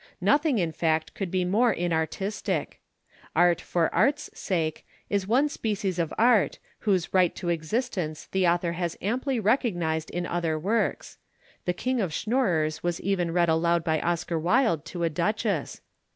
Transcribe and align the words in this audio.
Nothing, 0.19 0.57
in 0.57 0.71
fact, 0.71 1.13
could 1.13 1.29
be 1.29 1.45
more 1.45 1.71
inartistic. 1.71 2.79
"Art 3.35 3.61
for 3.61 3.93
art's 3.93 4.31
sake" 4.33 4.83
is 5.11 5.27
one 5.27 5.47
species 5.47 5.99
of 5.99 6.11
art, 6.17 6.57
whose 6.79 7.13
right 7.13 7.35
to 7.35 7.49
existence 7.49 8.25
the 8.25 8.47
author 8.47 8.71
has 8.71 8.97
amply 8.99 9.39
recognised 9.39 10.09
in 10.09 10.25
other 10.25 10.57
works. 10.57 11.19
(The 11.65 11.73
King 11.73 12.01
of 12.01 12.09
Schnorrers 12.15 12.81
was 12.81 12.99
even 12.99 13.31
read 13.31 13.47
aloud 13.47 13.83
by 13.83 14.01
Oscar 14.01 14.39
Wilde 14.39 14.85
to 14.85 15.03
a 15.03 15.09
duchess.) 15.11 15.81